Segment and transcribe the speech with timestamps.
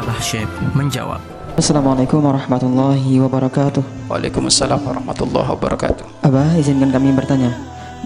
[0.00, 1.20] Abah Syekh menjawab.
[1.60, 4.08] Assalamualaikum warahmatullahi wabarakatuh.
[4.08, 6.24] Waalaikumsalam warahmatullahi wabarakatuh.
[6.24, 7.52] Abah, izinkan kami bertanya.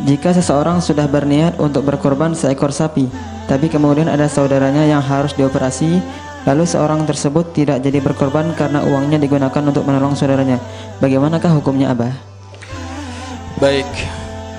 [0.02, 3.06] Jika seseorang sudah berniat untuk berkorban seekor sapi,
[3.46, 6.02] tapi kemudian ada saudaranya yang harus dioperasi,
[6.42, 10.58] lalu seorang tersebut tidak jadi berkorban karena uangnya digunakan untuk menolong saudaranya.
[10.98, 12.10] Bagaimanakah hukumnya, Abah?
[13.62, 13.86] Baik.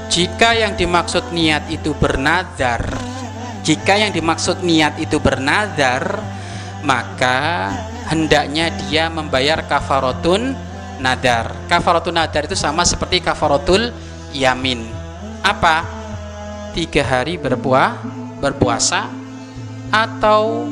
[0.07, 2.79] Jika yang dimaksud niat itu bernadar,
[3.67, 6.23] jika yang dimaksud niat itu bernadar,
[6.85, 7.73] maka
[8.07, 10.53] hendaknya dia membayar kafaratun
[11.01, 11.51] nadar.
[11.65, 13.89] Kafaratun nadar itu sama seperti kafaratul
[14.31, 14.85] yamin.
[15.41, 15.83] Apa?
[16.77, 17.97] Tiga hari berpuah,
[18.39, 19.09] berpuasa
[19.89, 20.69] atau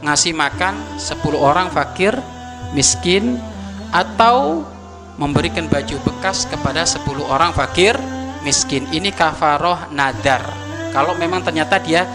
[0.00, 2.16] ngasih makan 10 orang fakir
[2.72, 3.36] miskin
[3.92, 4.64] atau
[5.20, 7.96] memberikan baju bekas kepada 10 orang fakir
[8.40, 10.40] miskin ini kafaroh nadar
[10.96, 12.08] kalau memang ternyata dia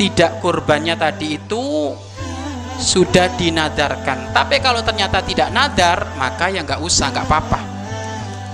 [0.00, 1.92] tidak kurbannya tadi itu
[2.78, 4.30] sudah dinadarkan.
[4.30, 7.60] Tapi kalau ternyata tidak nadar maka ya nggak usah nggak apa-apa.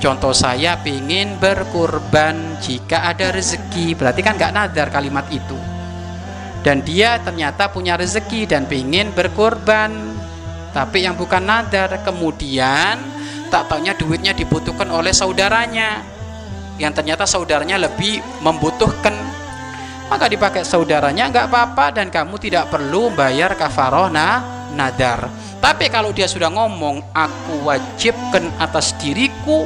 [0.01, 3.97] Contoh saya ingin berkurban jika ada rezeki.
[3.97, 5.57] Berarti kan nggak nadar kalimat itu.
[6.65, 9.93] Dan dia ternyata punya rezeki dan ingin berkurban.
[10.73, 12.99] Tapi yang bukan nadar kemudian
[13.53, 16.03] tak taunya duitnya dibutuhkan oleh saudaranya.
[16.81, 19.15] Yang ternyata saudaranya lebih membutuhkan
[20.09, 25.29] maka dipakai saudaranya nggak apa-apa dan kamu tidak perlu bayar kafaroh nah, nadar.
[25.65, 29.65] Tapi kalau dia sudah ngomong aku wajibkan atas diriku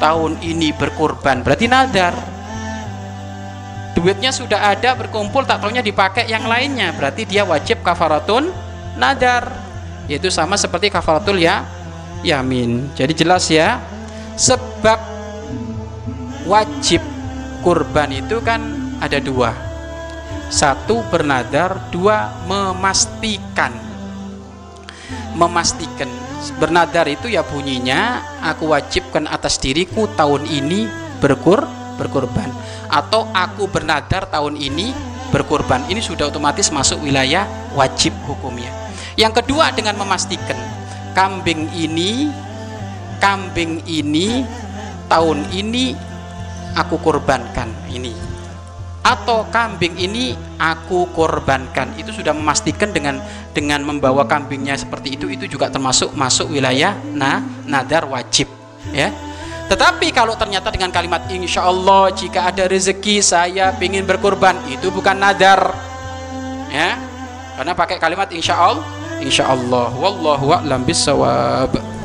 [0.00, 2.16] tahun ini berkurban berarti nadar.
[3.92, 6.96] Duitnya sudah ada berkumpul tak taunya dipakai yang lainnya.
[6.96, 8.48] Berarti dia wajib kafaratun
[8.96, 9.52] nadar.
[10.08, 11.68] Yaitu sama seperti kafaratul ya
[12.24, 12.88] yamin.
[12.96, 13.76] Jadi jelas ya
[14.40, 14.96] sebab
[16.48, 17.04] wajib
[17.60, 19.56] kurban itu kan ada dua.
[20.52, 23.72] Satu bernadar dua memastikan.
[25.34, 26.06] Memastikan.
[26.56, 30.88] Bernadar itu ya bunyinya aku wajibkan atas diriku tahun ini
[31.20, 31.68] berkur
[32.00, 32.48] berkurban
[32.88, 34.96] atau aku bernadar tahun ini
[35.28, 37.44] berkurban ini sudah otomatis masuk wilayah
[37.76, 38.72] wajib hukumnya.
[39.20, 40.56] Yang kedua dengan memastikan
[41.12, 42.32] kambing ini
[43.20, 44.48] kambing ini
[45.12, 45.92] tahun ini
[46.72, 47.68] aku korbankan.
[47.92, 48.12] Ini
[49.00, 51.96] atau kambing ini aku korbankan.
[51.96, 53.20] Itu sudah memastikan dengan
[53.56, 58.48] dengan membawa kambingnya seperti itu itu juga termasuk masuk wilayah nah nadar wajib
[58.92, 59.12] ya.
[59.70, 65.16] Tetapi kalau ternyata dengan kalimat insya Allah jika ada rezeki saya ingin berkorban itu bukan
[65.16, 65.72] nadar
[66.68, 66.98] ya.
[67.60, 68.84] Karena pakai kalimat insya Allah
[69.20, 71.99] insya Allah wallahu a'lam bisawab